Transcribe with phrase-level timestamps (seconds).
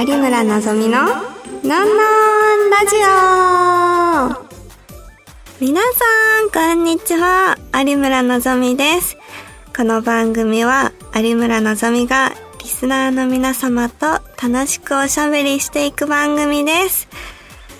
[0.00, 3.00] 有村のぞみののんのんラジオ
[5.60, 7.58] 皆さん、こんにちは。
[7.84, 9.18] 有村のぞみです。
[9.76, 12.32] この番組は有村のぞみが
[12.62, 14.06] リスナーの皆様と
[14.42, 17.06] 楽しくおしゃべりしていく番組です。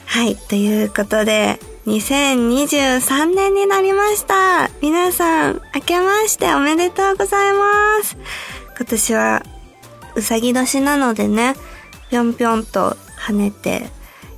[0.04, 4.68] はい、ということで、2023年になりました。
[4.82, 8.18] 皆さん、明けましておめでとうございます。
[8.76, 9.42] 今年は、
[10.16, 11.54] うさぎ年なのでね、
[12.10, 13.88] ぴょんぴょんと跳ねて、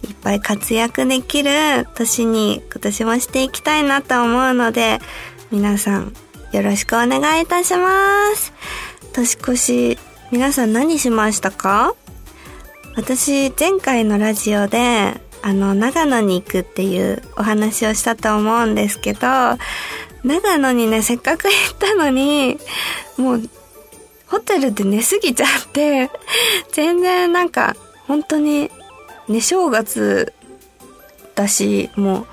[0.03, 5.01] いっぱい活躍できる年に今年もしていきたいなと思うので、
[5.51, 6.15] 皆さん、
[6.53, 8.53] よろしくお願いいたします。
[9.13, 9.99] 年越し、
[10.31, 11.95] 皆さん何しましたか？
[12.95, 19.21] 私、前回のラジオで、あの、長野に行くっていうお話をしたと思うんですけど、
[20.25, 22.59] 長野にね、せっかく行ったのに、
[23.17, 23.43] もう、
[24.33, 26.11] ホテルで寝すぎちゃって、
[26.73, 27.77] 全然なんか、
[28.09, 28.71] 本当に、
[29.29, 30.33] 寝正月
[31.35, 32.27] だし、もう、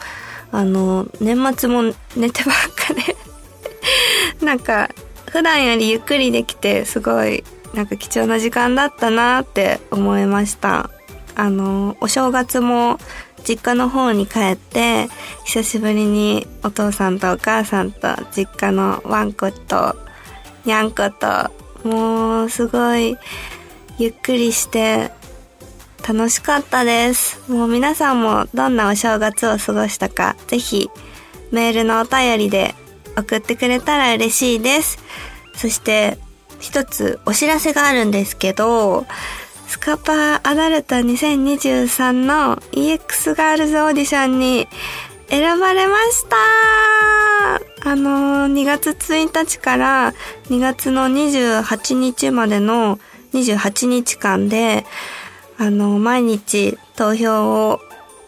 [0.53, 3.17] あの、年末も寝てばっかで、
[4.45, 4.89] なんか、
[5.29, 7.43] 普段よりゆっくりできて、すごい、
[7.73, 10.89] なんか貴重な時間だったなって思いました。
[11.35, 12.97] あの、お正月も
[13.43, 15.09] 実家の方に帰って、
[15.43, 19.97] 久しぶりにお父さんとお母さんと実家のワンコと
[20.63, 23.17] にゃんこと、もうすごい
[23.97, 25.11] ゆっくりして
[26.07, 27.39] 楽しかったです。
[27.51, 30.89] もう皆さんもどんなお正月を過ごしたか、ぜひ
[31.51, 32.75] メールのお便りで
[33.17, 34.99] 送ってくれたら嬉しいです。
[35.55, 36.17] そして
[36.59, 39.05] 一つお知らせがあるんですけど、
[39.67, 44.67] スカパーアダルト2023の EX ガールズオーディションに
[45.29, 46.35] 選ばれました。
[47.89, 50.13] あの、2月1日から
[50.49, 52.99] 2月の28日までの
[53.33, 54.85] 28日間で、
[55.57, 57.79] あの、毎日投票を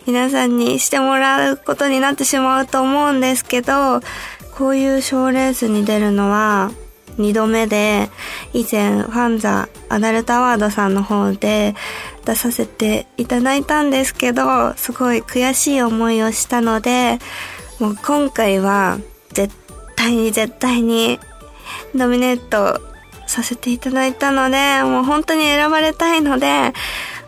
[0.06, 4.02] 皆さんにしてもらうことになってしまうと思うんですけど、
[4.56, 6.72] こういう賞レースに出るのは
[7.18, 8.10] 2度目で、
[8.54, 11.76] 以前ファンザアダルトアワードさんの方で
[12.26, 17.20] 出させていただいたんですけど、すごい悔しい思いをしたので、
[17.80, 19.00] もう今回は
[19.34, 19.54] 絶
[19.96, 21.20] 対に絶対に
[21.94, 22.82] ノミネート
[23.28, 26.74] させていただいたので、もう本当に選ばれたいので、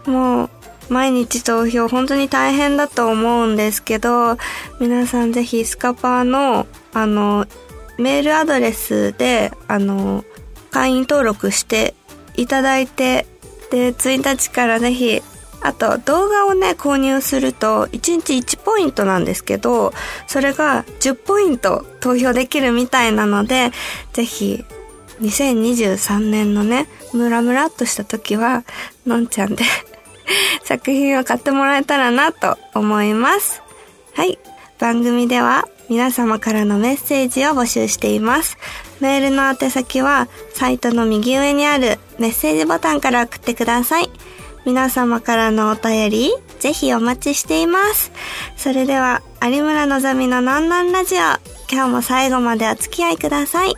[0.05, 0.49] もう
[0.89, 4.37] 毎日投票本当に大変だと思うんですけど、
[4.79, 7.45] 皆さんぜひスカパーの、あの、
[7.97, 10.23] メールアドレスで、あの、
[10.71, 11.93] 会員登録して
[12.35, 13.25] いただいて、
[13.71, 15.21] で、1日からぜひ、
[15.61, 19.93] あと動画をね、購入すると1日1ポイントなんですけど、
[20.27, 23.71] それが10ポイント投票できるみたいなので、
[24.11, 24.65] ぜひ、
[25.21, 28.63] 2023年のね、ムラムラっとした時は、
[29.05, 29.63] のんちゃんで
[30.63, 33.61] 作品を買ってもらえたらなと思います。
[34.15, 34.37] はい。
[34.79, 38.57] 番組では皆様からのメッセージを募集しています。
[38.99, 44.09] メールの宛先はサイトの右上にあるメッセージボタンから送ってください。
[44.65, 48.11] 皆様からのお便り、ぜひお待ちしています。
[48.55, 51.19] それでは、有村のぞみののんのんラジオ、
[51.69, 53.73] 今日も最後までお付き合いください。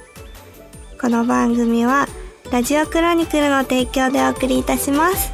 [1.01, 2.07] この番組は、
[2.51, 5.31] ラジオクロニクルの提供でお送りいたします。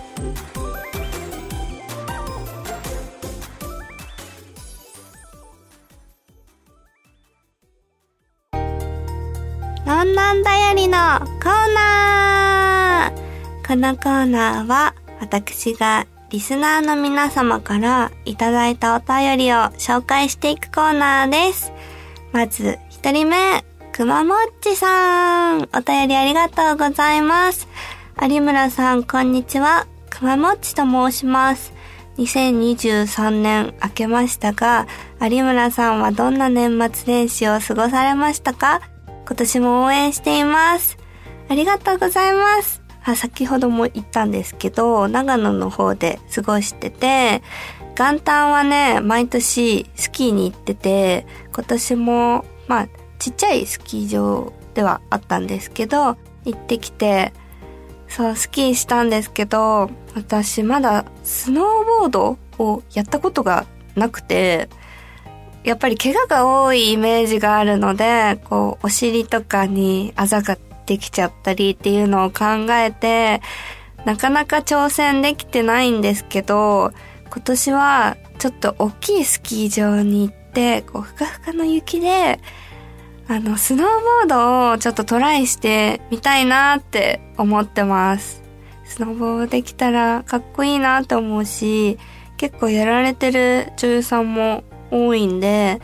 [10.01, 21.72] のんのんだよりのコーナーこのコーナーは私がリスナーの皆様からいただいたお便りを紹介していくコーナーです。
[22.31, 25.69] まず一人目、くまもっちさん。
[25.72, 27.67] お便りありがとうございます。
[28.19, 29.85] 有村さん、こんにちは。
[30.09, 31.73] くまもっちと申します。
[32.17, 34.88] 2023年明けましたが、
[35.22, 38.81] 有村さんはどんな年末年始を過ごされましたか？
[39.31, 40.97] 今年も応援しています。
[41.47, 42.82] ありがとうございます。
[43.02, 47.41] あ先ほども言ったんですけど、長野の方で過ごしてて、
[47.97, 52.88] 元旦はね、毎年スキーに行ってて、今年も、まあ、
[53.20, 57.32] ちっちゃいスキー場ではあったんですけど、行ってきて、
[58.09, 63.66] そう、スキーしたんですけど、私まだスノーボードをやったことが
[63.96, 64.67] なくて、
[65.63, 73.41] やっぱり怪我が多いイメージがあるので、こう、お尻とかにあざができちゃったりっていうのを考えて、
[74.05, 76.91] なかなか挑戦できてないんですけど、
[77.29, 82.40] 今年はちょっと大きいスキー場に行って、こう、ふかふかの雪で、
[83.28, 88.41] あの、スノーボードをちょっとトライしてみたいなって思ってます。
[88.84, 91.99] スノボーできたらかっこいいなって思うし、
[92.35, 95.82] 結構やられてる女優さんも多いんで、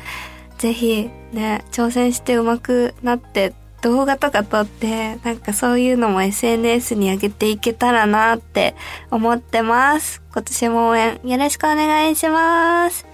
[0.58, 8.76] ぜひね、挑戦して上手くなって動画とか撮って、なんかそういうのも SNS に上げていけたらなって
[9.12, 10.22] 思ってます。
[10.34, 13.06] 今年も応援よろしくお願いします。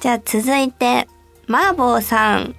[0.00, 1.08] じゃあ続いて、
[1.46, 2.54] マーボーさん。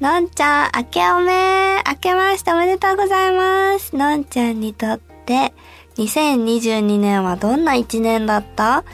[0.00, 3.94] のんちゃん、明けおめ明けましておめでとうございます。
[3.94, 5.52] のんちゃんにとって、
[5.96, 8.84] 2022年はどんな一年だった？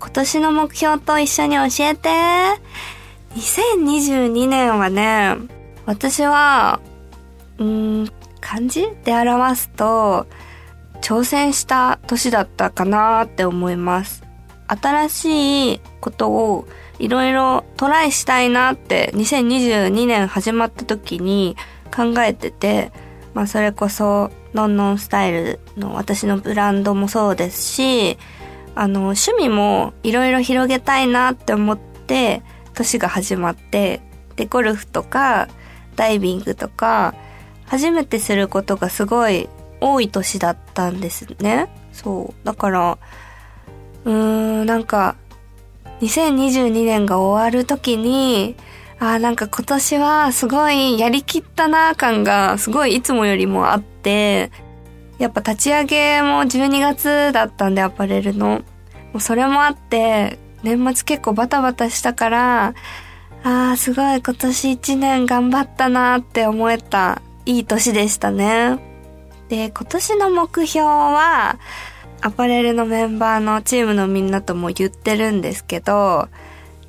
[0.00, 2.08] 今年の目標と一緒に教えて。
[3.36, 5.36] 2022年はね、
[5.86, 6.80] 私は、
[7.58, 8.08] うーん、
[8.40, 10.26] 漢字で表すと、
[11.00, 14.24] 挑戦した年だったかなって思います。
[14.66, 16.66] 新しいことを
[16.98, 21.56] いろいろトライしたいなって2022年始まった時に
[21.94, 22.92] 考えてて、
[23.34, 28.18] まあそれこそノンノンスタイルの私のブランドもそうですし、
[28.78, 32.42] あの趣味もいろいろ広げたいなって思って
[32.74, 34.00] 年が始まって、
[34.36, 35.48] でゴルフとか
[35.96, 37.16] ダイビングとか
[37.66, 39.48] 初めてすることがすごい
[39.80, 41.68] 多い年だったんですね。
[41.92, 42.46] そう。
[42.46, 42.98] だから、
[44.04, 45.16] うーん、なんか、
[46.00, 48.54] 2022年が終わる時に、
[49.00, 54.52] ああ、なんか今年はすごいやりきったな感がすごいいつもよりもあって、
[55.18, 58.62] やっぱ立ち上げも12月だったんでアパレルの。
[59.12, 62.74] もうそれもあって、年末結構バタバタしたから、
[63.44, 68.78] ああ、すごい今年1年頑張ったなーって思えたいい年でしたね。
[69.48, 71.58] で、今年の目標は、
[72.20, 76.28] アパレルのメンバーのチームのみんなとも言ってるんですけど、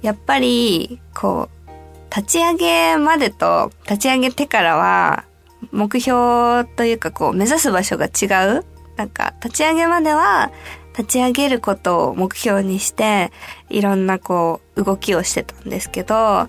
[0.01, 5.23] やっぱり、こう、立ち上げまでと立ち上げてからは、
[5.71, 8.25] 目標というかこう、目指す場所が違
[8.59, 8.65] う？
[8.95, 10.51] なんか、立ち上げまでは、
[10.97, 13.31] 立ち上げることを目標にして、
[13.69, 16.45] いろんなこう、動きをしてたんですけど、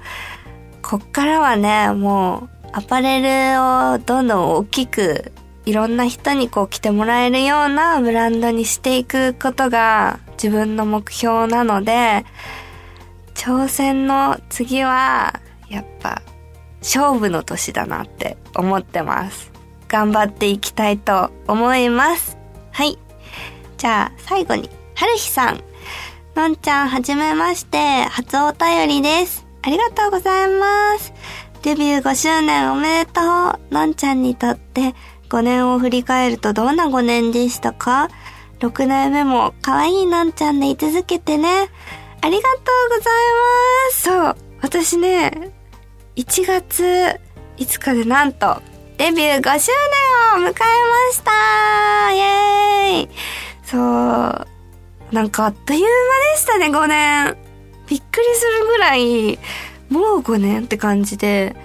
[0.83, 5.33] こっからはね、もう、アパレルをどんどん大きく
[5.67, 12.25] いろんな人にこう着てもらえるようなブランドにしていくことが自分の目標なので、
[13.35, 16.23] 挑戦の次は、やっぱ、
[16.81, 19.50] 勝負の年だなって思ってます。
[19.88, 22.37] 頑張っていきたいと思います。
[22.71, 22.99] はい。
[23.77, 25.62] じゃあ、最後に、はるひさん。
[26.37, 28.05] のんちゃん、はじめまして。
[28.05, 29.47] 初お便りです。
[29.62, 31.12] ありがとうございます。
[31.62, 33.75] デビュー5周年おめでとう。
[33.75, 34.94] のんちゃんにとって
[35.29, 38.09] 5年を振り返るとどんな5年でしたか
[38.61, 41.69] ?6 年目も可愛いなんちゃんで居続けてね。
[42.23, 43.15] ありがとうござい
[43.85, 44.03] ます。
[44.03, 44.37] そう。
[44.62, 45.53] 私ね、
[46.21, 47.19] 1月
[47.57, 48.61] 5日でなんと、
[48.99, 49.73] デビュー5周
[50.35, 50.55] 年を迎えま
[51.13, 53.09] したイェーイ
[53.65, 54.47] そう。
[55.15, 55.87] なんかあっという間
[56.35, 57.37] でしたね、5年。
[57.89, 59.39] びっくりするぐらい、
[59.89, 61.57] もう5年って感じで、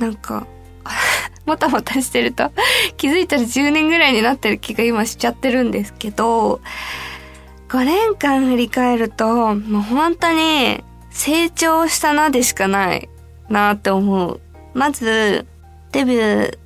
[0.00, 0.48] なんか、
[1.46, 2.50] もたもたしてると
[2.96, 6.60] 気づいたら10年ぐらいになってる気が今しちゃってるんですけど、
[7.68, 13.08] 5年間振り返ると、もう本当に成長したなでしかない
[13.48, 14.40] なって思う。
[14.72, 15.46] まず、
[15.92, 16.58] デビュー、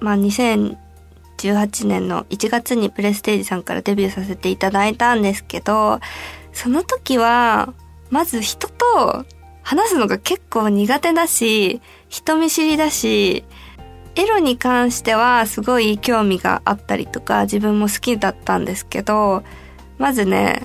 [0.00, 6.00] まあ、2018年の1月にプレステージさんからデビューさせていただいたんですけど、
[6.52, 7.72] その時は、
[8.10, 9.24] まず人と
[9.62, 13.44] 話すのが結構苦手だし、人見知りだし、
[14.14, 19.42] エロに関してはすごい興味があったりとか自分も好きだったんですけど、
[19.98, 20.62] まずね、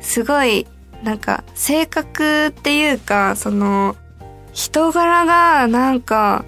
[0.00, 0.66] すごい
[1.02, 3.96] なんか性格っていうか、その
[4.54, 6.44] 人柄がなんか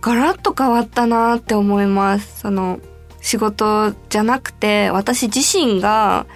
[0.00, 2.40] ガラッと変わったなって思います。
[2.40, 2.80] その
[3.20, 6.26] 仕事じゃなくて私自身が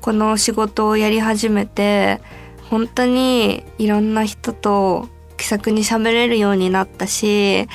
[0.00, 2.20] この仕事をやり始めて
[2.68, 7.66] 本当にいろんな人と気さくに喋れるようになったし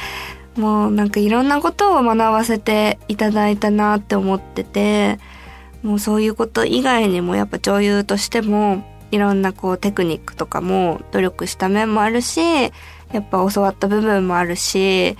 [0.55, 5.19] もうなんかいろんなことを学ばせていただいたなって思ってて、
[5.83, 15.17] もうそういうこと以外にもやっぱ女優としてもいろんなこうテクニックとかも努力した面もあるし、やっぱ教わった部分もあるし、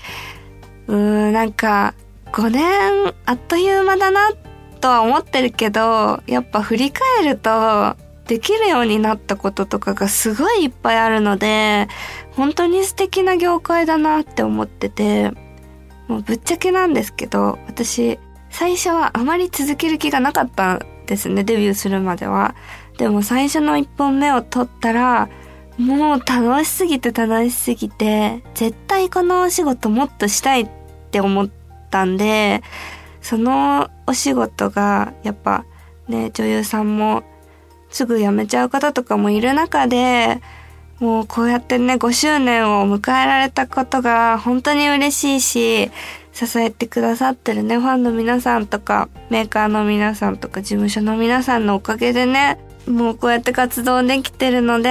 [0.88, 1.94] うーん、なんか
[2.32, 4.32] 5年あっという間だな
[4.80, 7.96] とは思ってるけど、やっぱ振り返ると
[8.28, 11.88] できるようになったこととかがすごいいっぱいあるので、
[12.32, 15.32] 本当に素敵な業界だなって思ってて、
[16.08, 18.20] もうぶっちゃけなんですけど、私、
[18.52, 22.56] 最初はあまり続ける気がなかったんですね、デビューするまでは。
[23.00, 25.30] でも最初の一本目を取ったら、
[25.78, 30.70] もう楽しすぎて楽しすぎて、絶対このお仕事もっとしたいっ
[31.10, 31.50] て思っ
[31.90, 32.62] たんで、
[33.22, 35.64] そのお仕事がやっぱ
[36.10, 37.24] ね、女優さんも
[37.90, 40.42] すぐ辞めちゃう方とかもいる中で、
[41.00, 45.92] もうこうやってね、5周年を迎えられたことが本当に嬉しいし、
[46.34, 54.90] 支えてくださってるね、ファンの皆さんとか、メーカーの皆さんとか、事務所の皆さんのおかげでね、もうこうやって活動できてるので、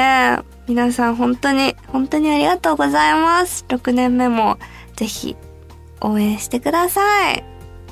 [0.68, 3.64] 皆さん本当に、本当にありがとうございます。
[3.68, 4.56] 6年目も
[4.94, 5.36] ぜひ
[6.00, 7.44] 応援してください。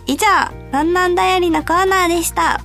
[0.07, 0.27] 以上、
[0.71, 2.63] なんなんだよりのコーナーでした。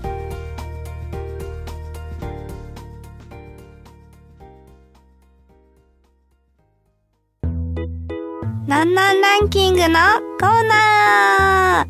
[8.68, 10.00] なんなんランキングの
[10.40, 11.88] コーナ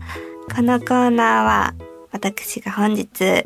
[0.49, 1.73] ーこのコーナーは、
[2.11, 3.45] 私が本日、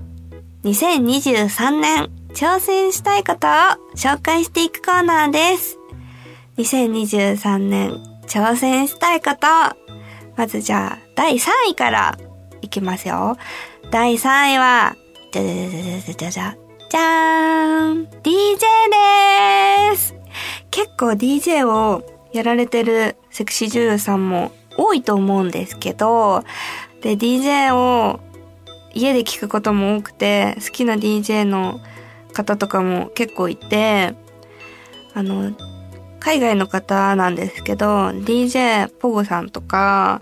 [0.66, 3.52] 2023年挑戦したいことを
[3.96, 5.78] 紹介していくコーナーです。
[6.58, 7.92] 2023年
[8.26, 9.46] 挑戦したいこと。
[10.36, 12.18] まずじゃあ、第3位から
[12.64, 13.38] いきますよ。
[13.92, 14.96] 第3位は、
[15.32, 16.58] じゃじゃじゃじゃじゃじゃじゃ、
[16.90, 20.16] じゃーん !DJ でーす
[20.72, 22.04] 結構 DJ を
[22.34, 26.44] やられてるセクシー女優さんも多いと思うんですけど、
[27.02, 28.20] で、DJ を
[28.96, 31.82] 家で聞くことも多くて、好きな DJ の
[32.34, 34.16] 方とかも結構いて、
[35.14, 35.52] あの、
[36.20, 40.22] 海外の方なんですけど、DJ ポゴさんとか、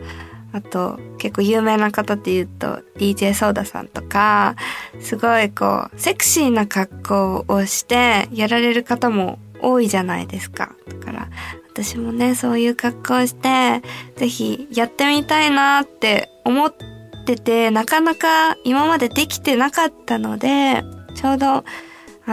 [0.51, 4.56] あと結構有名な方って言うと DJ ソーダさんとか、
[5.00, 10.75] すごいこう、セクシーな格好をしてやられる方も多いじゃないですか。
[10.88, 11.30] だから、
[11.72, 13.82] 私もね、そういう格好をして、
[14.15, 16.93] ぜひやってみたいなって思って
[17.24, 20.84] て、なかなか今までできてなかったので、
[21.15, 21.63] ちょうど、あ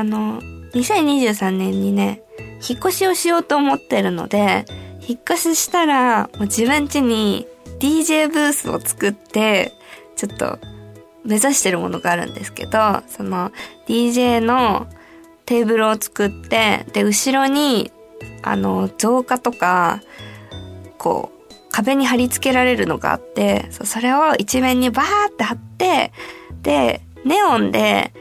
[0.05, 0.41] の、
[0.73, 2.23] 2023年にね、
[2.69, 4.65] 引っ越しをしようと思ってるので、
[5.07, 7.47] 引っ越ししたら、もう自分家に
[7.79, 9.73] DJ ブースを作って、
[10.17, 10.59] ちょっと
[11.25, 13.53] 目指してるものがあるんですけど、その
[13.87, 14.87] DJ の
[15.47, 17.91] テーブルを作って、で、後ろに
[18.43, 20.01] あの、造花とか、
[20.99, 21.40] こう、
[21.71, 26.13] 壁に貼り付けられるのがあって、それを一面にバーって貼って、
[26.63, 28.13] で、ネオンで、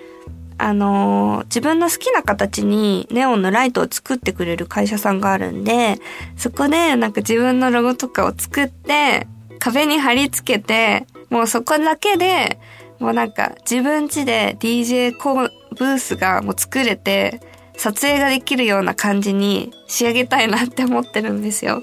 [0.57, 5.99] あのー、自分の好きな形にネオンのライトを作ってくれる会社さんがあるんで、
[6.35, 9.27] そこでなんか自分のロゴとかを作って、
[9.59, 12.59] 壁に貼り付けて、もうそこだけで、
[12.99, 17.41] もうなんか自分家で DJ コブースがもう作れて、
[17.77, 21.81] 撮影ができるような感じに仕上げたいなって思ってるんですよ。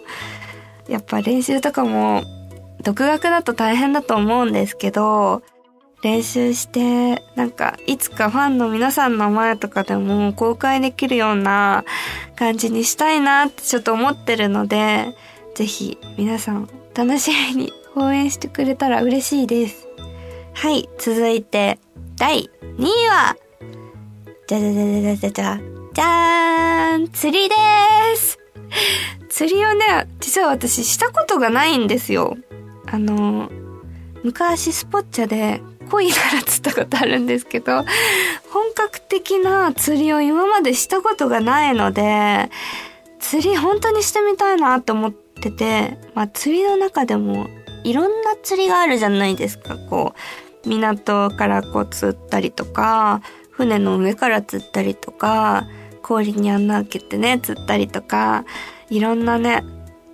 [0.89, 2.23] やっぱ練習とかも
[2.83, 5.43] 独学だと大変だと思うんですけど、
[6.03, 11.85] 練習して、なんか、いつかファンの皆さんの前とかでも公開できるような
[12.37, 15.17] 感じにしたいなってちょっと思ってるので、
[15.55, 19.89] ぜひ皆さん楽しみに応援してくれたら嬉しいです。
[20.53, 21.79] はい、続いて、
[22.17, 23.37] 第2位は、
[24.47, 25.61] じゃじゃじゃじゃじゃじゃ、
[25.95, 27.55] じゃーん釣りで
[28.17, 28.46] す
[29.37, 32.39] 釣りをね、実は私したことがないんですよ。
[32.87, 33.51] あの、
[34.23, 37.85] 昔スポッチャで恋なら釣ったことあるんですけど、
[38.51, 42.49] 本格的な釣りを今までしたことがないので、
[43.21, 47.47] 釣り本当にしてみたいなと思ってて、まあ釣りの中でも
[47.85, 49.77] いろんな釣りがあるじゃないですか。
[49.91, 50.15] こ
[50.65, 55.67] う、港からこう釣ったりとか、船の上から釣ったりとか、
[56.01, 58.47] 氷に穴開けてね、釣ったりとか、
[58.91, 59.65] いろんなね、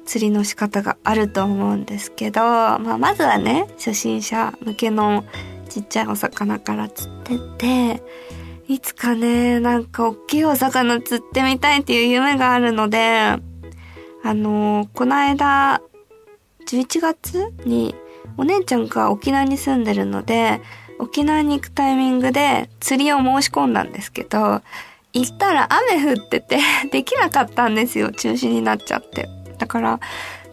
[0.04, 5.24] 釣りの仕方があると思うんですけど、まあ、まずはね、初心者向けの
[5.68, 7.38] ちっちゃいお魚から釣って
[7.96, 8.02] て、
[8.68, 13.36] いつかね、なんか大きいお魚釣ってみたいっていう夢があるので、
[14.24, 15.82] あの、この間、
[16.66, 17.94] 11月に
[18.36, 20.60] お姉ちゃんが沖縄に住んでるので、
[20.98, 24.62] 沖縄に行くタイミングで釣りを申し込んだんですけど、
[25.12, 26.58] 行ったら雨降ってて
[26.90, 28.10] できなかったんですよ。
[28.12, 29.28] 中止になっちゃって。
[29.58, 30.00] だから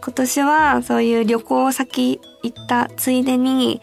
[0.02, 3.80] 今年はそういう旅行先行ったついでに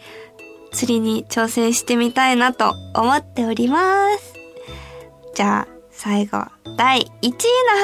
[0.72, 4.34] 釣りに挑戦してみたいなと思っております。
[5.34, 6.44] じゃあ最後
[6.76, 7.32] 第1位の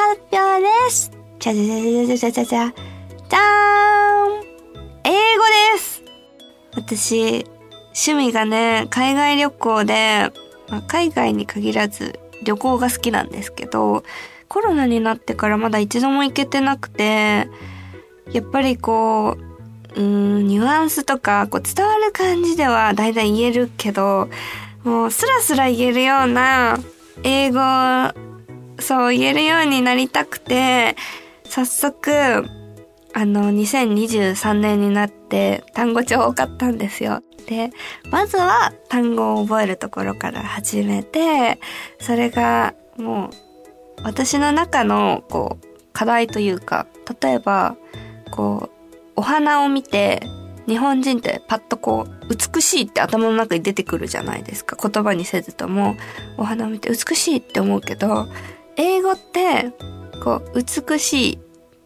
[0.09, 1.13] 発表です。
[1.39, 4.45] じゃじゃじゃじゃじゃじゃじゃじゃーん
[5.05, 6.03] 英語です
[6.77, 7.45] 私、
[7.95, 10.33] 趣味がね、海外旅行で、
[10.69, 14.05] まあ、海外に限らず旅行が好きなんですけど、
[14.49, 17.49] コロナになってからまだ一度も行けてなくて、
[18.33, 19.37] やっぱりこ
[19.97, 24.29] う、うん、ニュアンスとか、こう伝わる感じではだいたい言えるけど、
[24.83, 26.79] もうスラスラ言えるような
[27.23, 27.61] 英語、
[28.81, 30.97] そう言えるようになりたくて、
[31.49, 32.45] 早速、
[33.13, 37.23] あの、2023年になって単語帳多かったんですよ。
[37.45, 37.71] で、
[38.11, 41.59] まずは単語を覚えるところから始めて、
[42.01, 43.31] それがもう
[44.03, 46.87] 私の中のこう課題というか、
[47.23, 47.77] 例えば、
[48.31, 50.23] こう、お花を見て、
[50.67, 54.77] 日本人ってパッとこう、美しいって頭の中に出てくるじゃないですか。
[54.77, 55.97] 言葉にせずとも、
[56.37, 58.27] お花を見て美しいって思うけど、
[58.77, 59.73] 英語って、
[60.23, 61.39] こう、美しい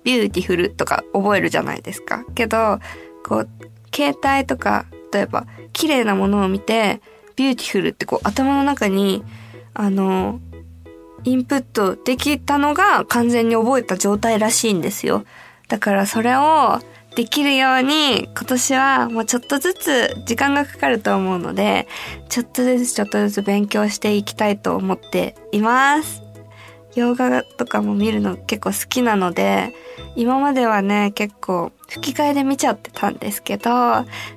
[0.04, 2.24] beautiful とか覚えるじゃないですか。
[2.34, 2.78] けど、
[3.26, 3.48] こう、
[3.94, 7.00] 携帯とか、例えば、綺麗なものを見て、
[7.36, 9.22] beautiful ってこう頭の中に、
[9.74, 10.40] あの、
[11.24, 15.24] インプットできたのが完全に覚えた状態らしいんですよ。
[15.68, 16.80] だからそれを
[17.14, 21.88] できるように今年はもうちょっとずつ時間がかかると思うので、
[22.28, 26.27] ちょっとずつちょっとずつ勉強していきたいと思っています。
[26.98, 29.72] 洋画とかも見るの結構好きなので、
[30.16, 33.70] 今まではね、結構吹き替えで見ちゃってたんですけど、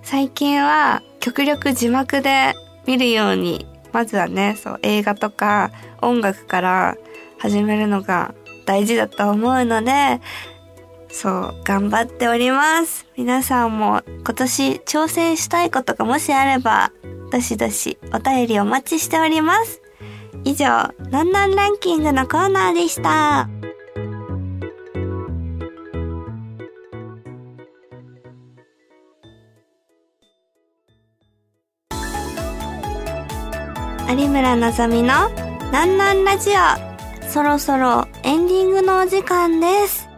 [0.04, 2.54] 最近は極力字幕で
[2.86, 6.98] 見るように、まずはね、そう映画とか音楽から
[7.40, 8.34] 始めるのが
[8.66, 10.22] 大事だと思うので、
[11.10, 13.06] そう、頑張っております。
[13.18, 16.92] 皆さんも今年挑戦したいことがもしあれば、
[17.32, 19.81] どしどしお便りお待ちしております。
[20.44, 23.48] 以上、なんなんランキングのコーナーでした。
[34.10, 35.30] 有村のぞみの
[35.72, 36.54] なんなんラジオ。
[37.30, 40.10] そろそろエンディングのお時間です。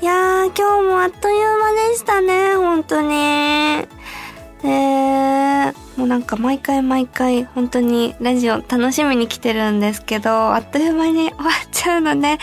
[0.00, 3.16] いやー、今日もあっという間でしたね、本当に。
[3.16, 12.38] えー、もうなんか毎回毎回本当にラジオ楽しみに来てるんですけど、あっという間に終わっちゃうので、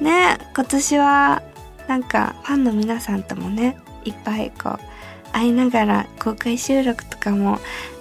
[0.00, 1.42] ね、今年は
[1.88, 4.78] なんかファンの皆さんともね、いっぱいこう、
[5.32, 7.58] 会いながら公開収録とかも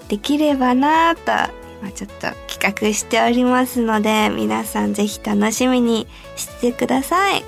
[0.08, 7.44] できればなぁと、今ちょっと企画しておりますので、皆さんぜひ楽しみにしてください。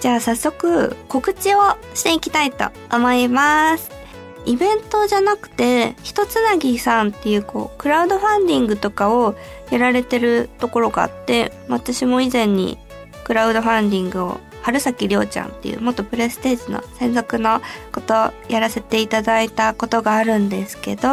[0.00, 1.60] じゃあ早速告知を
[1.94, 3.99] していきたいと思います。
[4.46, 9.34] イベントじゃなくて、ひとつなぎさんっていうこう、クラウドファンディングとかを
[9.70, 12.78] やられてるところがあって、私も以前に
[13.24, 17.60] クラウドファンディングを春崎りょうちゃんっていう元プレステージの専属の
[17.92, 18.14] こと
[18.48, 21.08] やらせていただいたことがあるんですけど、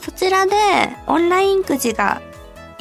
[0.00, 0.54] そちらで
[1.06, 2.20] オンラインくじが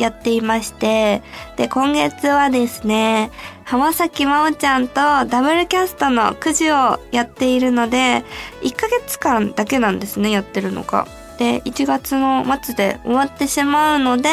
[0.01, 1.21] やっていまして、
[1.57, 3.31] で、今月はですね、
[3.63, 8.23] 浜崎真央ちゃんとダブルキャストのくじをやっているので、
[8.63, 11.07] 1ヶ月間だけなんですね、やってるのが。
[11.37, 14.29] で、1月の末で終わってしまうので、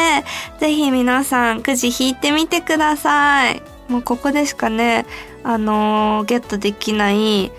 [0.59, 3.61] ぜひ皆さんくじ引いてみてください。
[3.87, 5.05] もうここでしかね、
[5.43, 7.51] あのー、ゲットできない、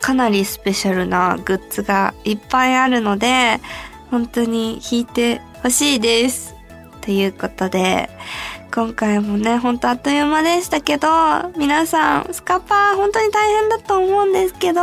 [0.00, 3.60] かなりスペシャルなグッズがいっぱいあるので、
[4.10, 6.51] 本当に引いてほしいです。
[7.02, 8.08] ということで、
[8.74, 11.08] 今回もね、ほんとあっという間でしたけど、
[11.58, 14.80] 皆さん、スカパー本当に大変だと思うんですけど、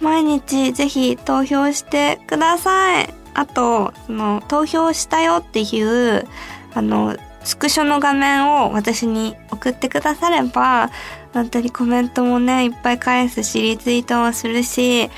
[0.00, 3.12] 毎日ぜひ投票してください。
[3.34, 6.26] あと、その、投票したよっていう、
[6.74, 10.90] あの、スクショの画面を私に送ってくだされば、
[11.34, 15.10] 本当にコメントもね、いっぱい返すし、リツイートもするし、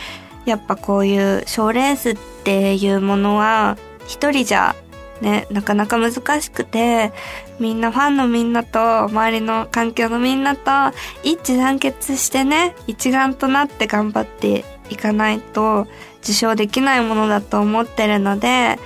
[0.46, 3.76] やっぱこういう賞レースっていうものは、
[4.07, 4.74] 一人じゃ
[5.20, 7.12] ね、なかなか難しくて、
[7.59, 10.70] みんなファンのみんなと、周りの環境のみんなと、
[11.22, 15.87] 一致団結してね、一丸となって頑張っていかないと、
[16.22, 18.78] 受賞できないものだと思ってるので、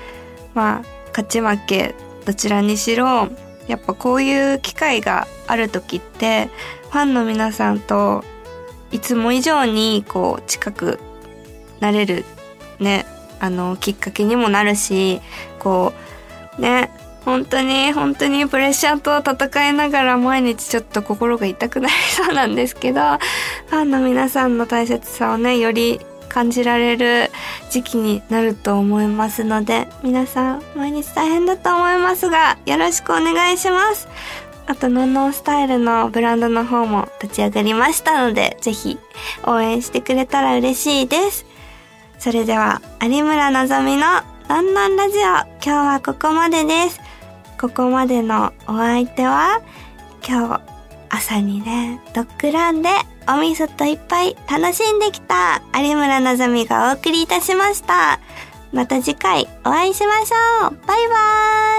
[0.55, 1.95] まあ、勝ち負け、
[2.25, 3.29] どちらにしろ、
[3.69, 6.51] やっぱこういう機会がある時って、
[6.91, 8.25] ファンの皆さんと、
[8.91, 10.99] いつも以上に、こう、近く
[11.81, 12.25] なれる、
[12.79, 13.07] ね、
[13.41, 15.21] あの、きっかけにもなるし、
[15.59, 16.04] こう、
[16.59, 16.91] ね、
[17.25, 23.01] 本当に本当にプレッシャーと戦いながら毎日ちょっと心が痛くなりそうなんですけど、
[23.67, 27.31] ファンの皆さんの大切さをね、より感じられる
[27.71, 34.09] 時期になると思いますので、皆さん毎日大変だと思いますが、よろしくお願いします。
[34.67, 38.99] あと、ノンノンスタイルのブランドの方も立ち上がりましたので、ぜひ
[39.47, 41.47] 応援してくれたら嬉しいです。
[42.19, 44.05] それでは、有村のぞみの
[44.47, 47.01] ランナンラジオ、今日はここまでです。
[47.59, 49.63] ここまでのお相手は、
[50.27, 50.61] 今日、
[51.09, 52.91] 朝にね、ドッグランで
[53.27, 58.21] お味噌といっぱい楽しんできた有村のぞみがお送りいたしました。
[58.71, 60.71] また次回お会いしましょう。
[60.87, 61.15] バイバ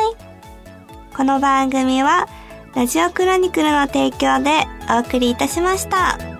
[0.07, 1.15] ーイ。
[1.15, 2.27] この番組は、
[2.73, 6.34] ラジオクロニクルの提供でお送りいたしました。